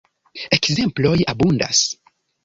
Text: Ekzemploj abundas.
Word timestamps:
Ekzemploj 0.55 1.21
abundas. 1.33 1.83